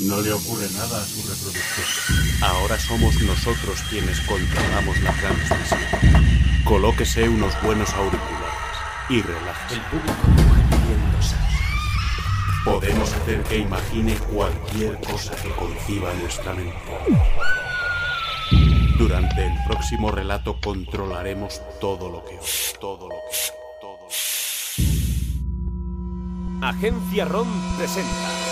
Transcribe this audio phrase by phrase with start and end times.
[0.00, 1.84] No le ocurre nada a su reproductor.
[2.42, 5.78] Ahora somos nosotros quienes controlamos la transmisión.
[6.64, 8.54] Colóquese unos buenos auriculares
[9.10, 9.74] y relájese.
[9.74, 10.14] El público.
[12.64, 16.74] Podemos hacer que imagine cualquier cosa que conciba nuestra mente.
[18.98, 22.48] Durante el próximo relato controlaremos todo lo que oye,
[22.80, 23.36] todo lo que
[23.80, 24.14] todo lo que-
[26.66, 27.48] Agencia ROM
[27.78, 28.49] presenta.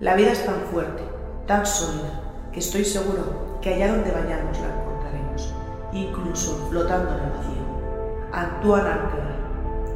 [0.00, 1.02] La vida es tan fuerte,
[1.48, 2.20] tan sólida,
[2.52, 5.54] que estoy seguro que allá donde vayamos la encontraremos,
[5.92, 7.62] incluso flotando en el vacío.
[8.32, 9.24] Antoine Arquer,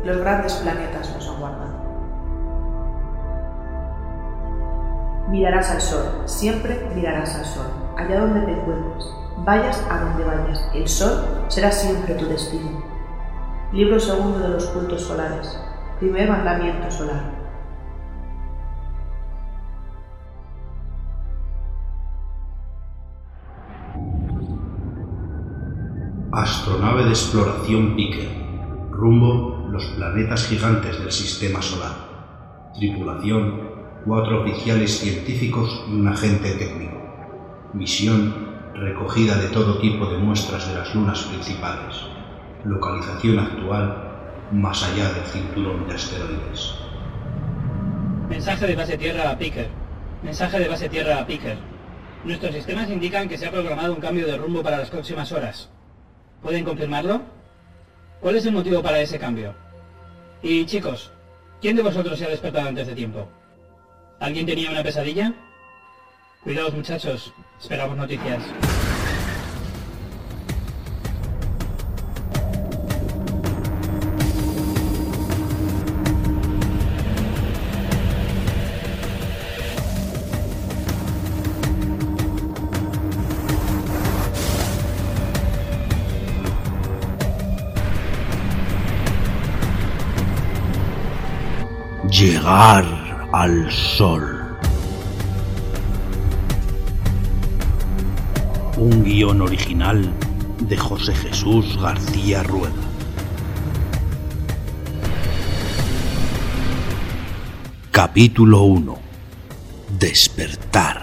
[0.05, 1.73] los grandes planetas nos aguardan.
[5.29, 9.07] Mirarás al sol, siempre mirarás al sol, allá donde te encuentres.
[9.45, 12.82] Vayas a donde vayas, el sol será siempre tu destino.
[13.71, 15.57] Libro segundo de los cultos solares,
[16.01, 17.41] primer mandamiento solar.
[26.35, 28.30] Astronave de exploración Picker.
[28.91, 31.93] Rumbo los planetas gigantes del sistema solar.
[32.75, 33.61] Tripulación,
[34.07, 36.97] cuatro oficiales científicos y un agente técnico.
[37.75, 42.01] Misión, recogida de todo tipo de muestras de las lunas principales.
[42.65, 46.77] Localización actual, más allá del cinturón de asteroides.
[48.30, 49.69] Mensaje de base tierra a Picker.
[50.23, 51.59] Mensaje de base tierra a Picker.
[52.25, 55.71] Nuestros sistemas indican que se ha programado un cambio de rumbo para las próximas horas.
[56.43, 57.23] ¿Pueden confirmarlo?
[58.21, 59.54] ¿Cuál es el motivo para ese cambio?
[60.43, 61.10] Y chicos,
[61.60, 63.29] ¿quién de vosotros se ha despertado antes de tiempo?
[64.19, 65.32] ¿Alguien tenía una pesadilla?
[66.43, 68.43] Cuidaos muchachos, esperamos noticias.
[92.22, 92.84] Llegar
[93.33, 94.56] al sol.
[98.77, 100.09] Un guion original
[100.60, 102.71] de José Jesús García Rueda.
[107.91, 108.99] Capítulo 1.
[109.99, 111.01] Despertar.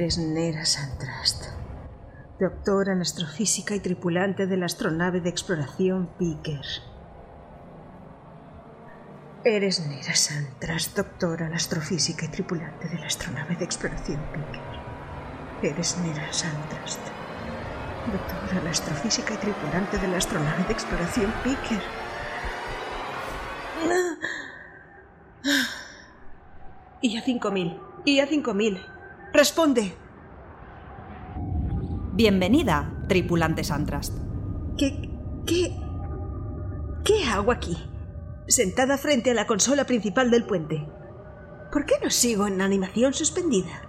[0.00, 1.44] Eres Nera Santrast,
[2.38, 6.64] doctora en astrofísica y tripulante de la astronave de exploración Picker.
[9.44, 15.70] Eres Nera Santrast, doctora en astrofísica y tripulante de la astronave de exploración Picker.
[15.70, 17.00] Eres Nera Santrast,
[18.10, 21.82] doctora en astrofísica y tripulante de la astronave de exploración Picker.
[27.02, 27.78] Y a 5000.
[28.06, 28.99] Y a 5000.
[29.32, 29.94] Responde.
[32.12, 34.12] Bienvenida, tripulante Santrast.
[34.76, 35.08] ¿Qué.
[35.46, 35.76] qué.
[37.04, 37.76] qué hago aquí?
[38.48, 40.84] Sentada frente a la consola principal del puente.
[41.70, 43.88] ¿Por qué no sigo en animación suspendida?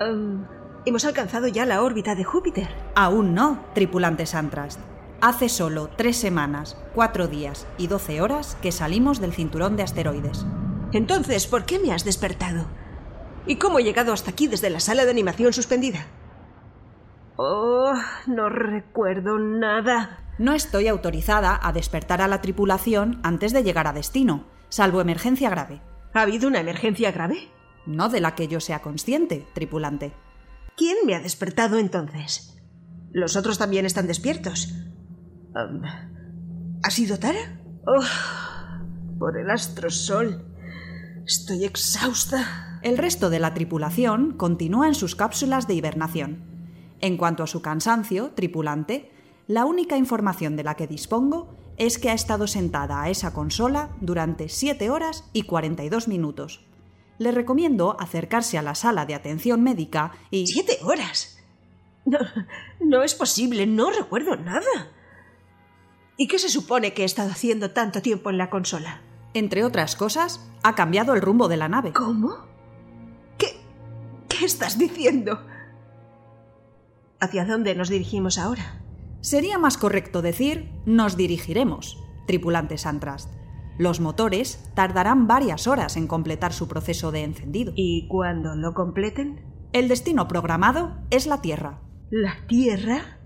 [0.00, 0.46] Em,
[0.86, 2.68] hemos alcanzado ya la órbita de Júpiter.
[2.94, 4.80] Aún no, tripulante Santrast.
[5.20, 10.46] Hace solo tres semanas, cuatro días y doce horas que salimos del cinturón de asteroides.
[10.92, 12.66] Entonces, ¿por qué me has despertado?
[13.48, 16.06] ¿Y cómo he llegado hasta aquí desde la sala de animación suspendida?
[17.36, 17.94] Oh,
[18.26, 20.18] no recuerdo nada.
[20.38, 25.48] No estoy autorizada a despertar a la tripulación antes de llegar a destino, salvo emergencia
[25.48, 25.80] grave.
[26.12, 27.48] ¿Ha habido una emergencia grave?
[27.86, 30.12] No de la que yo sea consciente, tripulante.
[30.76, 32.54] ¿Quién me ha despertado entonces?
[33.12, 34.74] ¿Los otros también están despiertos?
[35.54, 35.82] Um,
[36.84, 37.58] ¿Ha sido Tara?
[37.86, 40.44] Oh, por el astrosol.
[41.24, 42.67] Estoy exhausta.
[42.82, 46.42] El resto de la tripulación continúa en sus cápsulas de hibernación.
[47.00, 49.10] En cuanto a su cansancio, tripulante,
[49.46, 53.90] la única información de la que dispongo es que ha estado sentada a esa consola
[54.00, 56.64] durante 7 horas y 42 minutos.
[57.18, 60.46] Le recomiendo acercarse a la sala de atención médica y...
[60.46, 61.38] ¿Siete horas?
[62.04, 62.18] No,
[62.80, 64.92] no es posible, no recuerdo nada.
[66.16, 69.02] ¿Y qué se supone que he estado haciendo tanto tiempo en la consola?
[69.34, 71.92] Entre otras cosas, ha cambiado el rumbo de la nave.
[71.92, 72.47] ¿Cómo?
[74.38, 74.44] ¿Qué?
[74.44, 75.40] ¿Qué estás diciendo?
[77.20, 78.82] ¿Hacia dónde nos dirigimos ahora?
[79.20, 83.32] Sería más correcto decir nos dirigiremos, tripulante Santrast.
[83.78, 87.72] Los motores tardarán varias horas en completar su proceso de encendido.
[87.74, 89.44] ¿Y cuando lo completen?
[89.72, 91.82] El destino programado es la Tierra.
[92.10, 93.18] ¿La Tierra?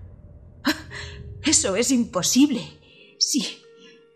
[1.43, 2.61] Eso es imposible.
[3.19, 3.59] Sí.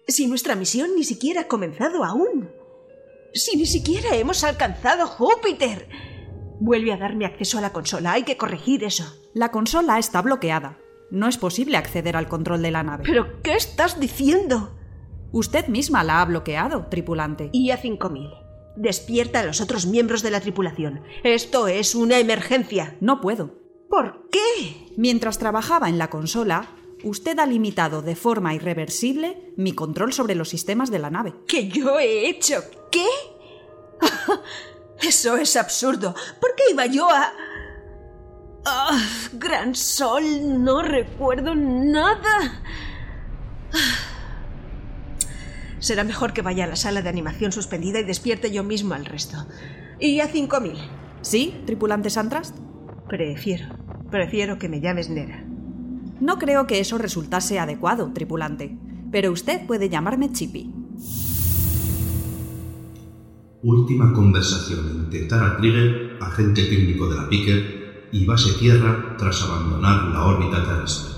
[0.08, 2.50] Si nuestra misión ni siquiera ha comenzado aún.
[3.34, 5.88] Si ni siquiera hemos alcanzado Júpiter.
[6.60, 8.14] Vuelve a darme acceso a la consola.
[8.14, 9.06] Hay que corregir eso.
[9.34, 10.78] La consola está bloqueada.
[11.12, 13.04] No es posible acceder al control de la nave.
[13.06, 14.78] ¿Pero qué estás diciendo?
[15.32, 17.50] Usted misma la ha bloqueado, tripulante.
[17.54, 18.30] Y a 5000.
[18.76, 21.02] Despierta a los otros miembros de la tripulación.
[21.24, 22.98] Esto es una emergencia.
[23.02, 23.56] No puedo.
[23.90, 24.88] ¿Por qué?
[24.98, 26.70] Mientras trabajaba en la consola,
[27.04, 31.34] usted ha limitado de forma irreversible mi control sobre los sistemas de la nave.
[31.48, 33.06] ¿Que yo he hecho qué?
[35.02, 36.14] Eso es absurdo.
[36.40, 37.34] ¿Por qué iba yo a...
[38.66, 39.00] Ah,
[39.34, 40.24] gran sol,
[40.64, 42.62] no recuerdo nada.
[45.80, 49.06] Será mejor que vaya a la sala de animación suspendida y despierte yo mismo al
[49.06, 49.38] resto.
[50.00, 50.76] Y a 5000.
[51.22, 52.58] ¿Sí, tripulante Santrast?
[53.08, 53.68] Prefiero.
[54.10, 55.44] Prefiero que me llames Nera.
[56.20, 58.78] No creo que eso resultase adecuado, tripulante,
[59.12, 60.74] pero usted puede llamarme Chippy.
[63.64, 70.04] Última conversación entre Tara Trigger, agente técnico de la Picker, y base Tierra tras abandonar
[70.10, 71.16] la órbita terrestre.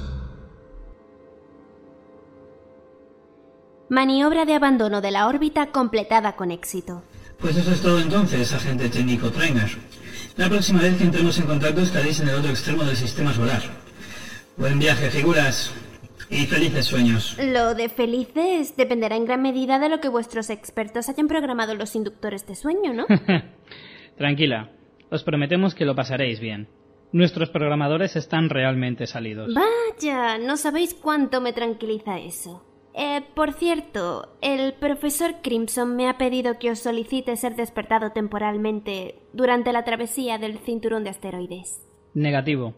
[3.90, 7.04] Maniobra de abandono de la órbita completada con éxito.
[7.40, 9.70] Pues eso es todo entonces, agente técnico Trainer.
[10.38, 13.62] La próxima vez que entremos en contacto estaréis en el otro extremo del sistema solar.
[14.56, 15.72] Buen viaje, figuras.
[16.30, 17.38] Y felices sueños.
[17.44, 21.96] Lo de felices dependerá en gran medida de lo que vuestros expertos hayan programado los
[21.96, 23.06] inductores de sueño, ¿no?
[24.18, 24.72] Tranquila,
[25.10, 26.68] os prometemos que lo pasaréis bien.
[27.12, 29.54] Nuestros programadores están realmente salidos.
[29.54, 32.64] Vaya, no sabéis cuánto me tranquiliza eso.
[32.94, 39.16] Eh, por cierto, el profesor Crimson me ha pedido que os solicite ser despertado temporalmente
[39.34, 41.82] durante la travesía del cinturón de asteroides.
[42.14, 42.76] Negativo.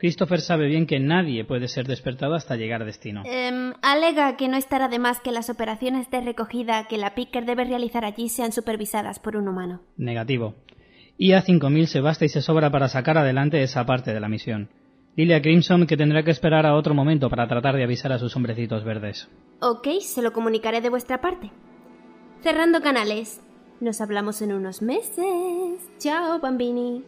[0.00, 3.22] Christopher sabe bien que nadie puede ser despertado hasta llegar a destino.
[3.26, 7.44] Em, alega que no estará de más que las operaciones de recogida que la Picker
[7.44, 9.82] debe realizar allí sean supervisadas por un humano.
[9.98, 10.54] Negativo.
[11.18, 14.70] IA 5000 se basta y se sobra para sacar adelante esa parte de la misión.
[15.16, 18.18] Dile a Crimson que tendrá que esperar a otro momento para tratar de avisar a
[18.18, 19.28] sus hombrecitos verdes.
[19.60, 21.50] Ok, se lo comunicaré de vuestra parte.
[22.40, 23.42] Cerrando canales.
[23.82, 25.90] Nos hablamos en unos meses.
[25.98, 27.04] Chao, Bambini.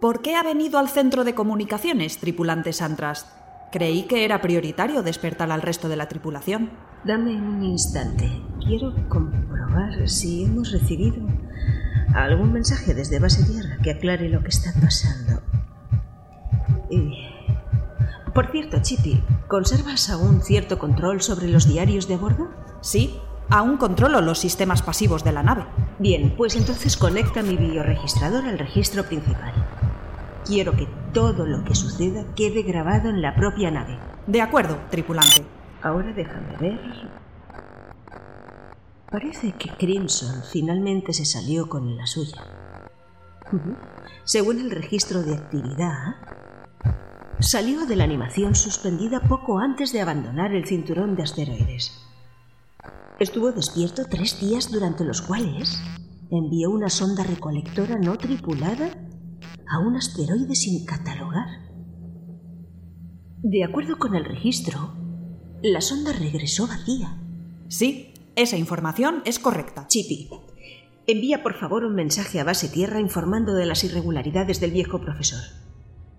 [0.00, 3.28] ¿Por qué ha venido al centro de comunicaciones, tripulante Santrast?
[3.72, 6.70] Creí que era prioritario despertar al resto de la tripulación.
[7.04, 8.30] Dame un instante.
[8.60, 11.26] Quiero comprobar si hemos recibido
[12.14, 15.40] algún mensaje desde base tierra que aclare lo que está pasando.
[16.90, 17.12] Y...
[18.34, 22.50] Por cierto, Chippy, ¿conservas aún cierto control sobre los diarios de a bordo?
[22.82, 23.18] Sí,
[23.50, 25.64] aún controlo los sistemas pasivos de la nave.
[25.98, 29.52] Bien, pues entonces conecta mi bioregistrador al registro principal.
[30.44, 33.98] Quiero que todo lo que suceda quede grabado en la propia nave.
[34.26, 35.44] De acuerdo, tripulante.
[35.82, 36.80] Ahora déjame ver.
[39.10, 42.42] Parece que Crimson finalmente se salió con la suya.
[44.24, 46.16] Según el registro de actividad,
[47.38, 52.05] salió de la animación suspendida poco antes de abandonar el cinturón de asteroides.
[53.18, 55.80] Estuvo despierto tres días durante los cuales
[56.30, 58.90] envió una sonda recolectora no tripulada
[59.66, 61.46] a un asteroide sin catalogar.
[63.42, 64.94] De acuerdo con el registro,
[65.62, 67.16] la sonda regresó vacía.
[67.68, 69.86] Sí, esa información es correcta.
[69.86, 70.28] Chippy,
[71.06, 75.40] envía por favor un mensaje a base tierra informando de las irregularidades del viejo profesor.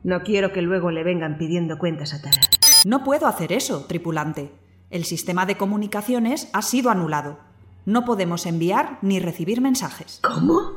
[0.04, 2.42] No quiero que luego le vengan pidiendo cuentas a Tara.
[2.86, 4.52] No puedo hacer eso, tripulante.
[4.90, 7.40] El sistema de comunicaciones ha sido anulado.
[7.86, 10.20] No podemos enviar ni recibir mensajes.
[10.24, 10.72] ¿Cómo?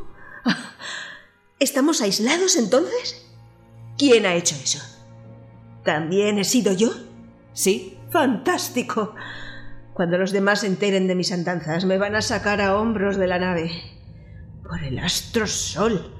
[1.58, 3.26] ¿Estamos aislados entonces?
[3.98, 4.80] ¿Quién ha hecho eso?
[5.84, 6.90] ¿También he sido yo?
[7.52, 7.96] Sí.
[8.10, 9.14] Fantástico.
[9.94, 13.26] Cuando los demás se enteren de mis andanzas, me van a sacar a hombros de
[13.26, 13.70] la nave.
[14.68, 16.14] Por el astro sol.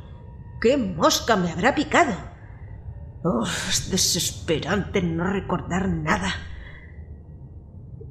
[0.61, 2.14] ¿Qué mosca me habrá picado?
[3.25, 6.32] Oh, es desesperante no recordar nada.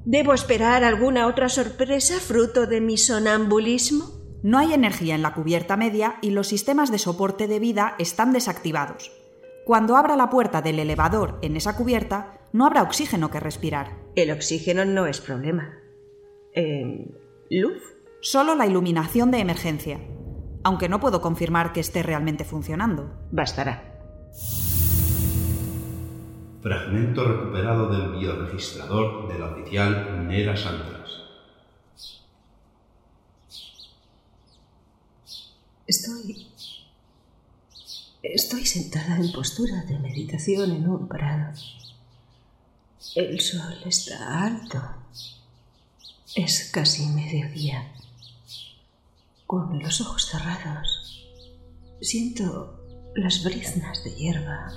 [0.04, 4.20] ¿Debo esperar alguna otra sorpresa fruto de mi sonambulismo?
[4.42, 8.32] No hay energía en la cubierta media y los sistemas de soporte de vida están
[8.32, 9.12] desactivados.
[9.66, 13.98] Cuando abra la puerta del elevador en esa cubierta, no habrá oxígeno que respirar.
[14.16, 15.78] El oxígeno no es problema.
[16.54, 17.06] Eh,
[17.50, 17.82] ¿Luz?
[18.22, 20.00] Solo la iluminación de emergencia,
[20.64, 23.18] aunque no puedo confirmar que esté realmente funcionando.
[23.30, 24.00] Bastará.
[26.62, 31.10] Fragmento recuperado del bioregistrador de la oficial Nera Santras.
[35.86, 36.46] Estoy.
[38.22, 41.58] Estoy sentada en postura de meditación en un prado.
[43.14, 44.82] El sol está alto.
[46.36, 47.90] Es casi mediodía.
[49.46, 51.26] Con los ojos cerrados,
[52.02, 52.78] siento
[53.14, 54.70] las briznas de hierba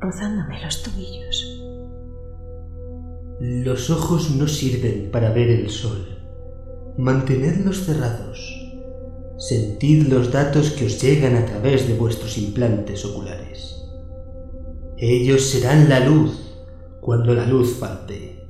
[0.00, 1.60] rozándome los tobillos.
[3.38, 6.18] Los ojos no sirven para ver el sol.
[6.96, 8.56] Mantenedlos cerrados.
[9.38, 13.76] Sentid los datos que os llegan a través de vuestros implantes oculares.
[14.98, 16.54] Ellos serán la luz
[17.00, 18.46] cuando la luz falte.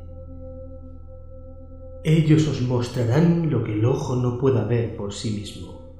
[2.02, 5.96] Ellos os mostrarán lo que el ojo no pueda ver por sí mismo.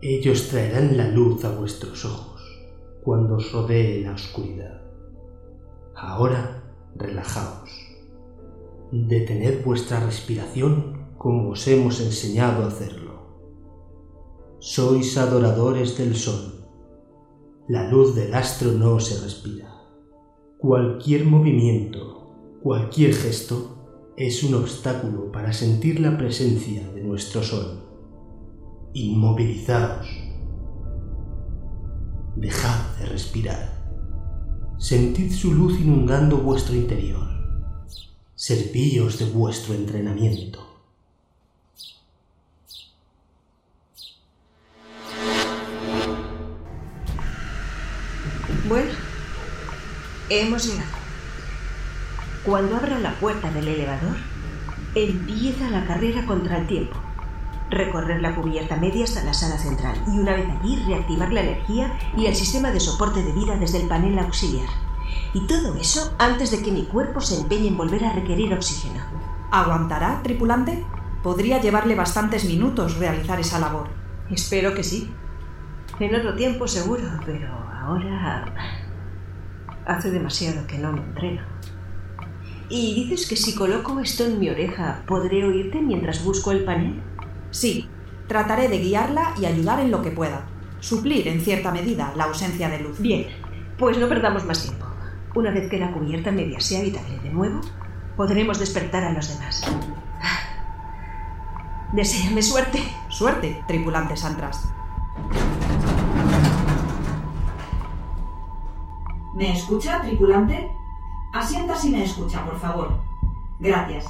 [0.00, 2.31] Ellos traerán la luz a vuestros ojos
[3.02, 4.80] cuando os rodee la oscuridad.
[5.94, 6.62] Ahora
[6.94, 7.70] relajaos.
[8.92, 13.12] Detened vuestra respiración como os hemos enseñado a hacerlo.
[14.58, 16.66] Sois adoradores del sol.
[17.68, 19.68] La luz del astro no se respira.
[20.58, 27.80] Cualquier movimiento, cualquier gesto es un obstáculo para sentir la presencia de nuestro sol.
[28.92, 30.31] Inmovilizaos
[32.42, 33.72] Dejad de respirar.
[34.76, 37.28] Sentid su luz inundando vuestro interior.
[38.34, 40.58] Servíos de vuestro entrenamiento.
[48.68, 48.90] Bueno,
[50.28, 50.96] hemos llegado.
[52.44, 54.16] Cuando abra la puerta del elevador,
[54.96, 57.11] empieza la carrera contra el tiempo
[57.72, 61.98] recorrer la cubierta media hasta la sala central y una vez allí reactivar la energía
[62.16, 64.68] y el sistema de soporte de vida desde el panel auxiliar.
[65.34, 69.00] Y todo eso antes de que mi cuerpo se empeñe en volver a requerir oxígeno.
[69.50, 70.84] ¿Aguantará, tripulante?
[71.22, 73.88] Podría llevarle bastantes minutos realizar esa labor.
[74.30, 75.10] Espero que sí.
[75.98, 77.48] En otro tiempo seguro, pero
[77.82, 78.44] ahora
[79.86, 81.42] hace demasiado que no me entreno.
[82.68, 87.02] ¿Y dices que si coloco esto en mi oreja podré oírte mientras busco el panel?
[87.52, 87.88] Sí,
[88.26, 90.46] trataré de guiarla y ayudar en lo que pueda.
[90.80, 92.98] Suplir, en cierta medida, la ausencia de luz.
[92.98, 93.26] Bien,
[93.78, 94.86] pues no perdamos más tiempo.
[95.34, 97.60] Una vez que la cubierta media sea habitable de nuevo,
[98.16, 99.62] podremos despertar a los demás.
[101.92, 102.82] Deseame suerte.
[103.10, 104.72] Suerte, tripulante Santras.
[109.34, 110.70] ¿Me escucha, tripulante?
[111.34, 112.98] Asienta si me escucha, por favor.
[113.60, 114.06] Gracias.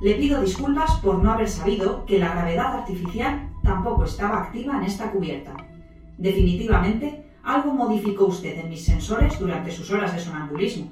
[0.00, 4.84] Le pido disculpas por no haber sabido que la gravedad artificial tampoco estaba activa en
[4.84, 5.56] esta cubierta.
[6.18, 10.90] Definitivamente, algo modificó usted en mis sensores durante sus horas de sonambulismo.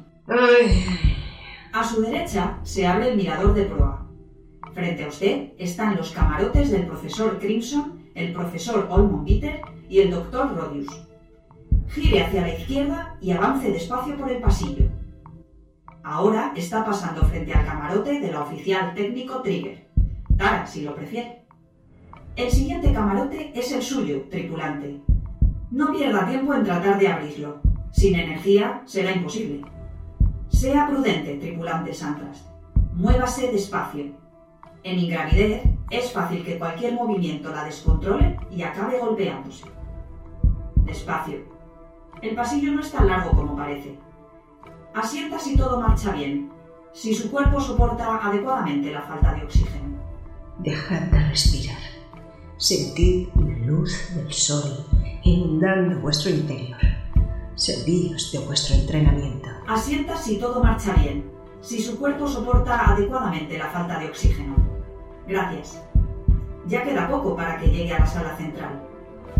[1.72, 4.06] A su derecha se abre el mirador de proa.
[4.72, 10.10] Frente a usted están los camarotes del profesor Crimson, el profesor Olmond Bitter y el
[10.10, 10.88] doctor Rodius.
[11.88, 14.86] Gire hacia la izquierda y avance despacio por el pasillo.
[16.04, 19.88] Ahora está pasando frente al camarote de la oficial técnico Trigger.
[20.36, 21.46] Tara, si lo prefiere.
[22.36, 25.00] El siguiente camarote es el suyo, tripulante.
[25.70, 27.62] No pierda tiempo en tratar de abrirlo.
[27.90, 29.62] Sin energía será imposible.
[30.48, 32.44] Sea prudente, tripulante Santras.
[32.92, 34.12] Muévase despacio.
[34.82, 39.64] En ingravidez es fácil que cualquier movimiento la descontrole y acabe golpeándose.
[40.84, 41.38] Despacio.
[42.20, 44.03] El pasillo no es tan largo como parece.
[44.94, 46.52] Asienta si todo marcha bien,
[46.92, 49.98] si su cuerpo soporta adecuadamente la falta de oxígeno.
[50.60, 51.80] Dejad de respirar.
[52.58, 54.86] Sentid la luz del sol
[55.24, 56.78] inundando vuestro interior.
[57.56, 59.48] Servíos de vuestro entrenamiento.
[59.66, 61.28] Asienta si todo marcha bien,
[61.60, 64.54] si su cuerpo soporta adecuadamente la falta de oxígeno.
[65.26, 65.82] Gracias.
[66.68, 68.80] Ya queda poco para que llegue a la sala central.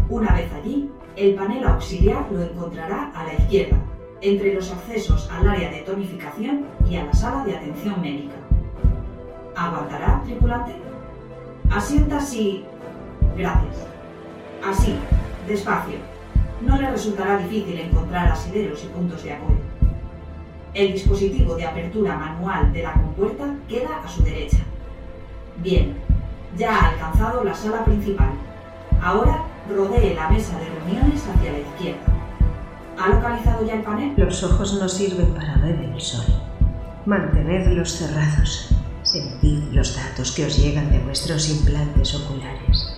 [0.09, 3.79] Una vez allí, el panel auxiliar lo encontrará a la izquierda,
[4.25, 8.35] entre los accesos al área de tonificación y a la sala de atención médica.
[9.55, 10.75] ¿Aguantará, tripulante?
[11.71, 12.65] Asienta así.
[13.37, 13.87] Gracias.
[14.67, 14.97] Así,
[15.47, 15.99] despacio.
[16.63, 19.59] No le resultará difícil encontrar asideros y puntos de apoyo.
[20.73, 24.65] El dispositivo de apertura manual de la compuerta queda a su derecha.
[25.59, 25.97] Bien,
[26.57, 28.31] ya ha alcanzado la sala principal.
[29.03, 32.14] Ahora rodee la mesa de reuniones hacia la izquierda.
[32.99, 34.15] ¿Ha localizado ya el panel?
[34.17, 36.25] Los ojos no sirven para ver el sol.
[37.07, 38.71] Mantenedlos cerrados.
[39.03, 42.97] Sentid los datos que os llegan de vuestros implantes oculares.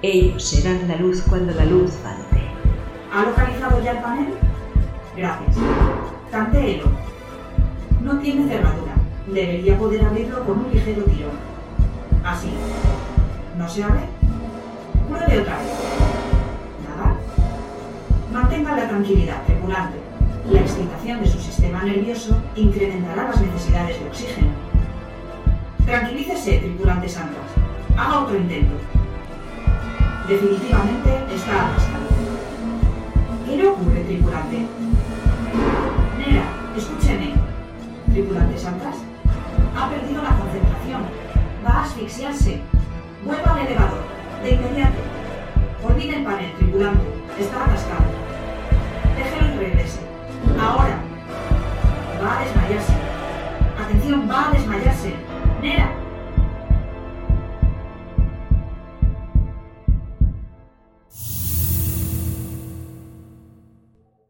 [0.00, 2.40] Ellos serán la luz cuando la luz falte.
[3.12, 4.34] ¿Ha localizado ya el panel?
[5.16, 5.56] Gracias.
[6.30, 6.86] Tantéelo.
[8.00, 8.94] No tiene cerradura.
[9.26, 11.32] Debería poder abrirlo con un ligero tirón.
[12.24, 12.50] Así.
[13.58, 14.00] ¿No se abre?
[15.08, 15.81] Pruebe otra vez.
[18.32, 19.98] Mantenga la tranquilidad, tripulante.
[20.50, 24.48] La excitación de su sistema nervioso incrementará las necesidades de oxígeno.
[25.84, 27.50] Tranquilícese, tripulante Sandras.
[27.94, 28.72] Haga otro intento.
[30.26, 32.06] Definitivamente está atascado.
[33.46, 34.66] ¿Qué le ocurre, tripulante?
[36.18, 37.34] Nera, escúcheme.
[38.12, 38.96] Tripulante Sandras
[39.76, 41.02] ha perdido la concentración.
[41.66, 42.60] Va a asfixiarse.
[43.26, 44.02] Vuelva al elevador.
[44.42, 44.98] De inmediato.
[45.84, 47.04] Olvide el panel, tripulante.
[47.38, 48.21] Está atascado.
[49.62, 50.00] Regrese.
[50.58, 51.00] Ahora.
[52.20, 52.92] Va a desmayarse.
[53.78, 55.14] Atención, va a desmayarse.
[55.62, 55.96] Nera.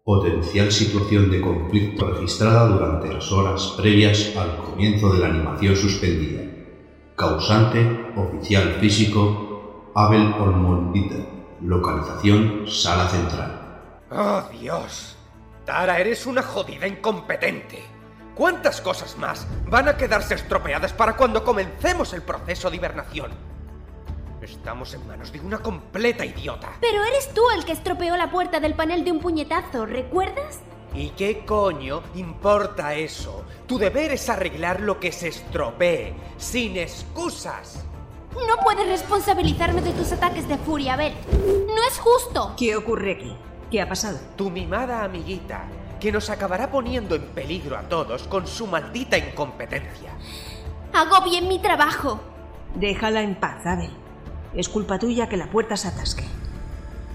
[0.05, 6.43] Potencial situación de conflicto registrada durante las horas previas al comienzo de la animación suspendida.
[7.17, 11.17] Causante, oficial físico, Abel Olmolvita.
[11.63, 13.63] Localización, sala central.
[14.11, 15.17] ¡Oh, Dios!
[15.65, 17.83] Tara, eres una jodida incompetente.
[18.35, 23.31] ¿Cuántas cosas más van a quedarse estropeadas para cuando comencemos el proceso de hibernación?
[24.41, 26.73] Estamos en manos de una completa idiota.
[26.81, 30.61] Pero eres tú el que estropeó la puerta del panel de un puñetazo, ¿recuerdas?
[30.95, 33.45] ¿Y qué coño importa eso?
[33.69, 37.85] Tu deber es arreglar lo que se estropee, sin excusas.
[38.35, 41.15] No puedes responsabilizarme de tus ataques de furia, Abel.
[41.69, 42.55] No es justo.
[42.59, 43.37] ¿Qué ocurre aquí?
[43.73, 44.19] ¿Qué ha pasado?
[44.37, 45.65] Tu mimada amiguita,
[45.99, 50.11] que nos acabará poniendo en peligro a todos con su maldita incompetencia.
[50.93, 52.21] Hago bien mi trabajo.
[52.75, 53.89] Déjala en paz, Abel.
[54.55, 56.27] Es culpa tuya que la puerta se atasque.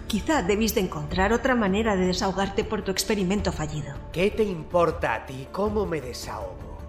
[0.08, 3.94] Quizá debiste encontrar otra manera de desahogarte por tu experimento fallido.
[4.12, 6.80] ¿Qué te importa a ti cómo me desahogo?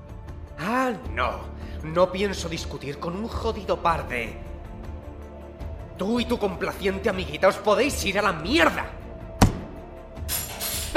[0.59, 1.41] Ah, no.
[1.83, 4.35] No pienso discutir con un jodido par de...
[5.99, 8.98] Tú y tu complaciente amiguita os podéis ir a la mierda.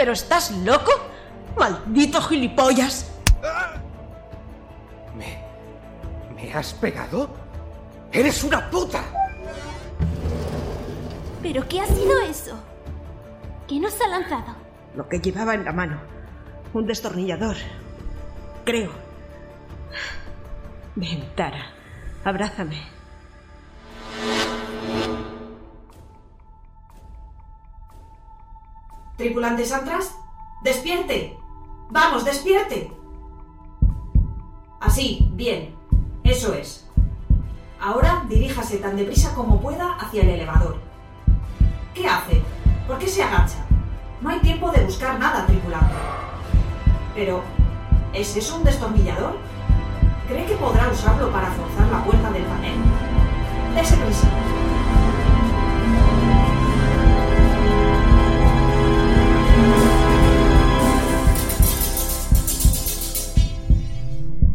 [0.02, 0.90] ¿Pero estás loco?
[1.56, 3.12] ¡Maldito gilipollas!
[5.16, 5.38] ¿Me...
[6.34, 7.30] ¿Me has pegado?
[8.12, 9.04] ¡Eres una puta!
[11.44, 12.58] ¿Pero qué ha sido eso?
[13.68, 14.56] ¿Qué nos ha lanzado?
[14.96, 16.00] Lo que llevaba en la mano.
[16.74, 17.58] Un destornillador.
[18.66, 18.90] Creo.
[20.96, 21.74] Ven, Tara.
[22.24, 22.82] Abrázame.
[29.18, 30.16] Tripulante Santras,
[30.64, 31.38] despierte.
[31.90, 32.92] Vamos, despierte.
[34.80, 35.76] Así, bien.
[36.24, 36.88] Eso es.
[37.80, 40.80] Ahora diríjase tan deprisa como pueda hacia el elevador.
[41.94, 42.42] ¿Qué hace?
[42.88, 43.66] ¿Por qué se agacha?
[44.22, 45.96] No hay tiempo de buscar nada, tripulante.
[47.16, 47.42] Pero,
[48.14, 49.36] ¿es eso un destornillador?
[50.28, 52.78] ¿Cree que podrá usarlo para forzar la puerta del panel?
[53.76, 54.28] Dese prisa.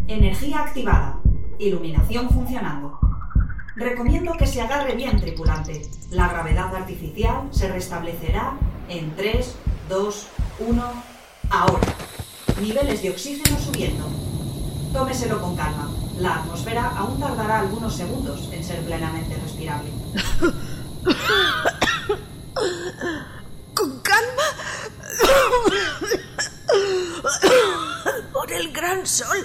[0.08, 1.20] Energía activada.
[1.58, 2.98] Iluminación funcionando.
[3.74, 5.82] Recomiendo que se agarre bien, tripulante.
[6.10, 8.56] La gravedad artificial se restablecerá
[8.88, 9.54] en 3,
[9.88, 10.26] 2,
[10.60, 10.82] 1,
[11.50, 11.88] ahora.
[12.60, 14.08] Niveles de oxígeno subiendo.
[14.92, 15.90] Tómeselo con calma.
[16.18, 19.90] La atmósfera aún tardará algunos segundos en ser plenamente respirable.
[23.74, 24.42] ¿Con calma?
[28.32, 29.44] Por el gran sol.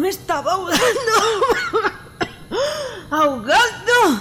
[0.00, 0.82] Me estaba ahogando.
[3.10, 4.20] Ahogando.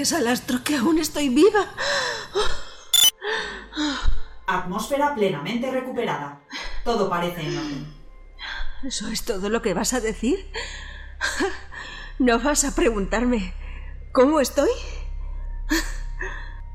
[0.00, 1.66] Gracias al astro que aún estoy viva.
[4.46, 6.40] Atmósfera plenamente recuperada.
[6.84, 7.94] Todo parece en orden.
[8.82, 10.50] ¿Eso es todo lo que vas a decir?
[12.18, 13.52] ¿No vas a preguntarme
[14.12, 14.70] cómo estoy?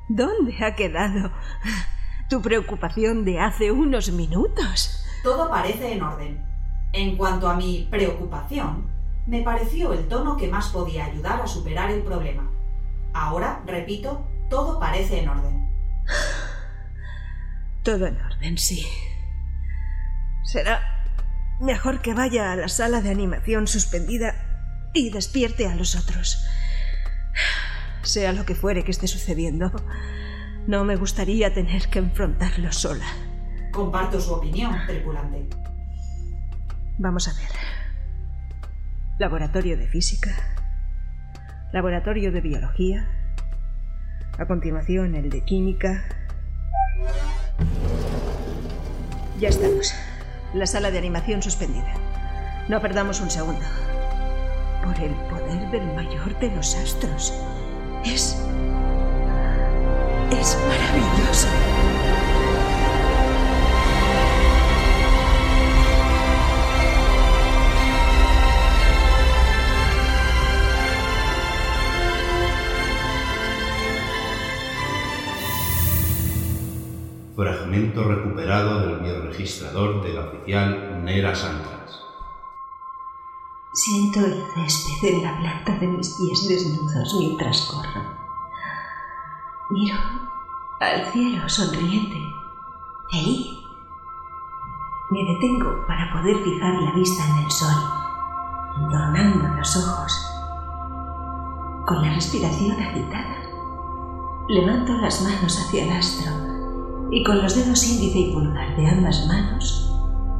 [0.07, 1.31] ¿Dónde ha quedado
[2.29, 5.03] tu preocupación de hace unos minutos?
[5.23, 6.45] Todo parece en orden.
[6.93, 8.87] En cuanto a mi preocupación,
[9.25, 12.51] me pareció el tono que más podía ayudar a superar el problema.
[13.15, 15.69] Ahora, repito, todo parece en orden.
[17.81, 18.85] Todo en orden, sí.
[20.43, 20.81] Será
[21.61, 24.35] mejor que vaya a la sala de animación suspendida
[24.93, 26.45] y despierte a los otros.
[28.01, 29.71] Sea lo que fuere que esté sucediendo,
[30.67, 33.05] no me gustaría tener que enfrentarlo sola.
[33.71, 35.47] Comparto su opinión, tripulante.
[36.97, 37.49] Vamos a ver.
[39.19, 40.64] Laboratorio de física.
[41.75, 43.05] Laboratorio de biología.
[44.39, 46.05] A continuación, el de química.
[49.41, 49.93] Ya estamos.
[50.53, 51.93] La sala de animación suspendida.
[52.69, 53.65] No perdamos un segundo.
[54.85, 57.33] Por el poder del mayor de los astros.
[58.05, 58.41] Es...
[60.31, 61.49] Es maravilloso.
[77.75, 81.99] Recuperado del bioregistrador del oficial Nera Santras.
[83.73, 88.01] Siento el césped en la planta de mis pies desnudos mientras corro.
[89.71, 89.97] Miro
[90.79, 92.17] al cielo sonriente,
[93.11, 93.59] feliz.
[95.11, 97.75] Me detengo para poder fijar la vista en el sol,
[98.77, 100.31] entornando los ojos.
[101.85, 103.35] Con la respiración agitada,
[104.47, 106.44] levanto las manos hacia el astro
[107.11, 109.85] y con los dedos índice y pulgar de ambas manos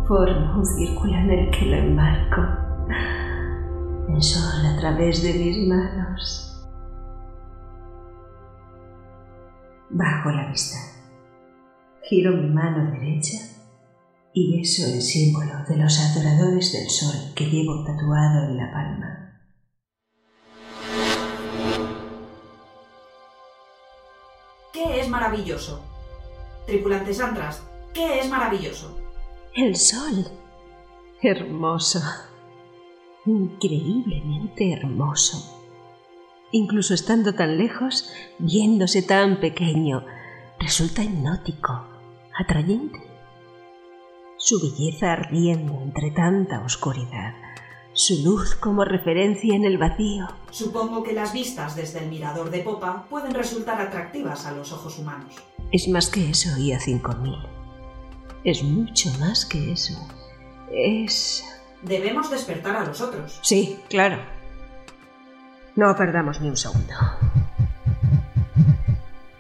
[0.08, 2.42] formo un círculo en el que lo enmarco.
[4.08, 6.64] El sol a través de mis manos.
[9.90, 10.78] Bajo la vista.
[12.04, 13.38] Giro mi mano derecha
[14.34, 19.22] y beso el símbolo de los adoradores del sol que llevo tatuado en la palma.
[24.72, 25.95] ¿Qué es maravilloso?
[26.66, 28.98] Tripulantes Antras, ¿qué es maravilloso?
[29.54, 30.26] El sol.
[31.22, 32.02] Hermoso.
[33.26, 35.62] Increíblemente hermoso.
[36.52, 40.06] Incluso estando tan lejos, viéndose tan pequeño,
[40.60, 41.86] resulta hipnótico,
[42.36, 43.00] atrayente.
[44.38, 47.36] Su belleza ardiendo entre tanta oscuridad,
[47.96, 50.28] su luz como referencia en el vacío.
[50.52, 55.00] Supongo que las vistas desde el mirador de popa pueden resultar atractivas a los ojos
[55.00, 55.34] humanos.
[55.72, 57.34] Es más que eso, IA 5000.
[58.44, 59.94] Es mucho más que eso.
[60.72, 61.46] Es...
[61.84, 63.40] Debemos despertar a los otros.
[63.42, 64.18] Sí, claro.
[65.78, 66.94] No perdamos ni un segundo.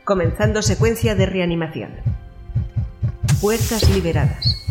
[0.05, 1.91] Comenzando secuencia de reanimación.
[3.41, 4.65] Puertas liberadas.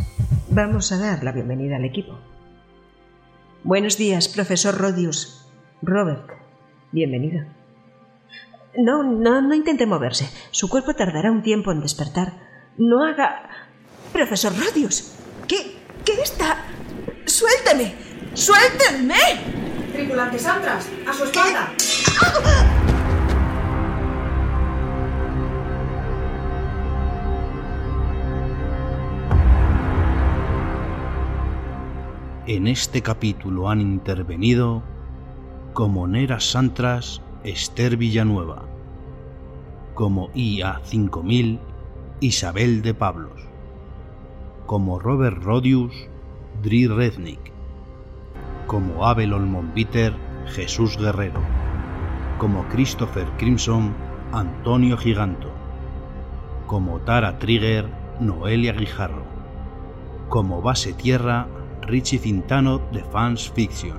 [0.49, 2.19] Vamos a dar la bienvenida al equipo.
[3.65, 5.43] Buenos días, profesor Rodius.
[5.81, 6.29] Robert,
[6.93, 7.47] bienvenido.
[8.77, 10.29] No, no, no intente moverse.
[10.51, 12.35] Su cuerpo tardará un tiempo en despertar.
[12.77, 13.49] No haga...
[14.13, 15.15] Profesor Rodius,
[15.49, 16.59] ¿qué, qué está?
[17.25, 17.95] ¡Suélteme!
[18.35, 19.15] ¡Suéltenme!
[19.95, 21.73] Tripulantes Antras, a su espalda.
[32.47, 34.83] En este capítulo han intervenido
[35.73, 38.67] como Nera Santras, Esther Villanueva,
[39.95, 41.59] como IA 5000,
[42.21, 43.41] Isabel de Pablos,
[44.67, 45.95] como Robert Rodius,
[46.63, 47.41] Dri Rednick,
[48.67, 50.13] como Abel Olmonbiter,
[50.49, 51.41] Jesús Guerrero,
[52.37, 53.95] como Christopher Crimson,
[54.33, 55.49] Antonio Giganto,
[56.67, 57.89] como Tara Trigger,
[58.21, 59.25] Noelia Guijarro,
[60.29, 61.47] como Base Tierra,
[61.85, 63.99] Richie Cintano de Fans Fiction,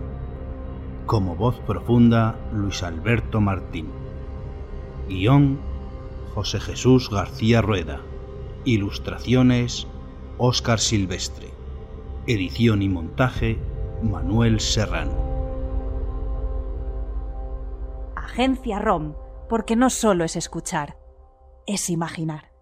[1.06, 3.88] como voz profunda, Luis Alberto Martín,
[5.08, 5.60] guion,
[6.34, 8.02] José Jesús García Rueda,
[8.66, 9.88] ilustraciones,
[10.38, 11.50] Óscar Silvestre,
[12.28, 13.60] edición y montaje,
[14.02, 15.14] Manuel Serrano.
[18.16, 19.14] Agencia ROM,
[19.48, 20.98] porque no solo es escuchar,
[21.68, 22.55] es imaginar.